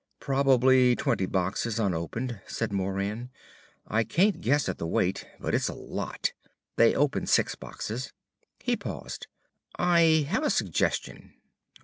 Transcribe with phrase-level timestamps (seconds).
[0.19, 3.29] "Probably twenty boxes unopened," said Moran.
[3.87, 6.33] "I can't guess at the weight, but it's a lot.
[6.75, 8.11] They opened six boxes."
[8.59, 9.27] He paused.
[9.77, 11.33] "I have a suggestion."